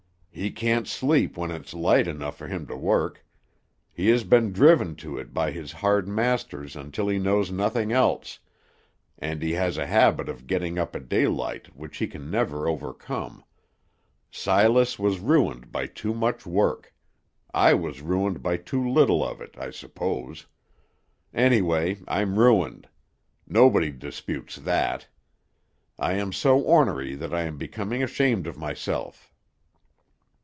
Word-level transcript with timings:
"He 0.33 0.49
can't 0.49 0.87
sleep 0.87 1.35
when 1.35 1.51
it's 1.51 1.73
light 1.73 2.07
enough 2.07 2.37
for 2.37 2.47
him 2.47 2.65
to 2.67 2.75
work. 2.75 3.23
He 3.91 4.07
has 4.07 4.23
been 4.23 4.53
driven 4.53 4.95
to 4.95 5.17
it 5.17 5.33
by 5.33 5.51
his 5.51 5.73
hard 5.73 6.07
masters 6.07 6.73
until 6.77 7.09
he 7.09 7.19
knows 7.19 7.51
nothing 7.51 7.91
else, 7.91 8.39
and 9.19 9.41
he 9.43 9.51
has 9.51 9.77
a 9.77 9.85
habit 9.85 10.29
of 10.29 10.47
getting 10.47 10.79
up 10.79 10.95
at 10.95 11.09
daylight 11.09 11.75
which 11.75 11.97
he 11.97 12.07
can 12.07 12.31
never 12.31 12.65
overcome. 12.67 13.43
Silas 14.31 14.97
was 14.97 15.19
ruined 15.19 15.69
by 15.69 15.85
too 15.85 16.13
much 16.13 16.45
work; 16.45 16.93
I 17.53 17.73
was 17.73 18.01
ruined 18.01 18.41
by 18.41 18.55
too 18.55 18.87
little 18.89 19.23
of 19.25 19.41
it, 19.41 19.55
I 19.59 19.69
suppose. 19.69 20.47
Anyway, 21.33 21.97
I'm 22.07 22.39
ruined; 22.39 22.87
nobody 23.45 23.91
disputes 23.91 24.55
that. 24.55 25.09
I 25.99 26.13
am 26.13 26.31
so 26.31 26.57
ornery 26.57 27.15
that 27.15 27.33
I 27.33 27.41
am 27.41 27.57
becoming 27.57 28.01
ashamed 28.01 28.47
of 28.47 28.57
myself." 28.57 29.27